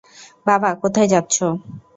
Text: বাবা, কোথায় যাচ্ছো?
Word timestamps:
বাবা, 0.45 0.69
কোথায় 0.83 1.07
যাচ্ছো? 1.07 1.45